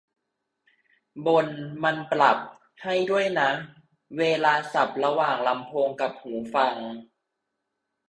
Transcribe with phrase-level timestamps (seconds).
[1.25, 1.47] บน
[1.83, 2.37] มันปรับ
[2.83, 3.49] ให้ด้วยนะ
[4.19, 6.75] เวลาสับระหว่างลำโพงกับหูฟัง